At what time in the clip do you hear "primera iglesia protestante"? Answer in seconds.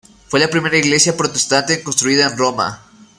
0.49-1.83